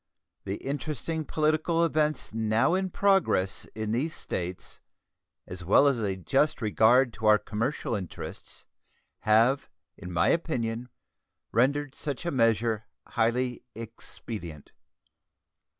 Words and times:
The 0.45 0.55
interesting 0.55 1.25
political 1.25 1.85
events 1.85 2.33
now 2.33 2.73
in 2.73 2.89
progress 2.89 3.65
in 3.75 3.91
these 3.91 4.15
States, 4.15 4.79
as 5.45 5.63
well 5.63 5.85
as 5.85 5.99
a 5.99 6.15
just 6.15 6.59
regard 6.59 7.13
to 7.13 7.27
our 7.27 7.37
commercial 7.37 7.93
interests, 7.93 8.65
have, 9.19 9.69
in 9.95 10.11
my 10.11 10.29
opinion, 10.29 10.89
rendered 11.51 11.93
such 11.93 12.25
a 12.25 12.31
measure 12.31 12.87
highly 13.09 13.61
expedient. 13.75 14.71